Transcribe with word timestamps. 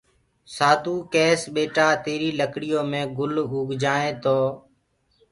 سآڌوٚ 0.55 1.07
ڪيس 1.13 1.41
ٻيٽآ 1.53 1.87
تيريٚ 2.03 2.37
لڪڙيو 2.39 2.79
مي 2.91 3.01
گُل 3.17 3.33
اوگجآئينٚ 3.53 4.19
تو 4.23 4.37